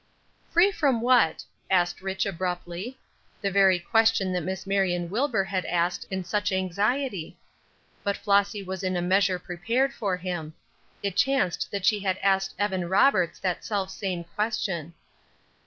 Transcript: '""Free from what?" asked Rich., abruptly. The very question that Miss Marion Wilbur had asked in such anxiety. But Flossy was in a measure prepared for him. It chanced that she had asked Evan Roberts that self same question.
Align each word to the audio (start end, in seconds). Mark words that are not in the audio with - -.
'""Free 0.51 0.71
from 0.71 0.99
what?" 1.01 1.43
asked 1.69 2.01
Rich., 2.01 2.25
abruptly. 2.25 2.97
The 3.41 3.51
very 3.51 3.77
question 3.77 4.33
that 4.33 4.41
Miss 4.41 4.65
Marion 4.65 5.11
Wilbur 5.11 5.43
had 5.43 5.63
asked 5.67 6.07
in 6.09 6.23
such 6.23 6.51
anxiety. 6.51 7.37
But 8.03 8.17
Flossy 8.17 8.63
was 8.63 8.81
in 8.81 8.97
a 8.97 9.01
measure 9.03 9.37
prepared 9.37 9.93
for 9.93 10.17
him. 10.17 10.55
It 11.03 11.15
chanced 11.15 11.69
that 11.69 11.85
she 11.85 11.99
had 11.99 12.17
asked 12.23 12.55
Evan 12.57 12.89
Roberts 12.89 13.37
that 13.41 13.63
self 13.63 13.91
same 13.91 14.23
question. 14.23 14.95